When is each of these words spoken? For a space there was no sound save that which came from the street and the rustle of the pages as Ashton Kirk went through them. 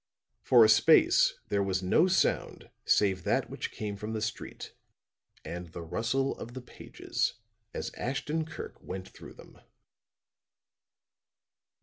For 0.41 0.65
a 0.65 0.67
space 0.67 1.35
there 1.49 1.61
was 1.61 1.83
no 1.83 2.07
sound 2.07 2.71
save 2.85 3.23
that 3.23 3.51
which 3.51 3.69
came 3.69 3.95
from 3.95 4.13
the 4.13 4.21
street 4.23 4.73
and 5.45 5.67
the 5.73 5.83
rustle 5.83 6.35
of 6.39 6.55
the 6.55 6.61
pages 6.61 7.35
as 7.71 7.93
Ashton 7.93 8.43
Kirk 8.45 8.81
went 8.81 9.07
through 9.07 9.33
them. 9.35 9.61